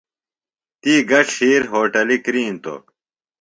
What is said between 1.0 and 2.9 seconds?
گہ ڇِھیر ہوٹِلی کِرِینتوۡ۔